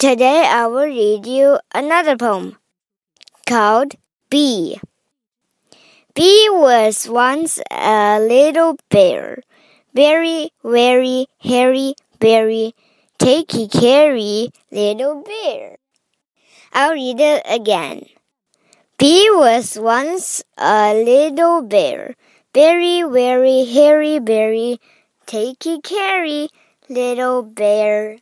[0.00, 2.56] Today I will read you another poem
[3.46, 3.96] called
[4.30, 4.80] B.
[6.14, 9.42] B was once a little bear,
[9.92, 12.72] very, very hairy, very
[13.18, 15.76] taky cary little bear.
[16.72, 18.06] I'll read it again.
[18.96, 22.16] B was once a little bear,
[22.54, 24.80] very, very hairy, very
[25.26, 26.48] taky cary
[26.88, 28.16] little bear.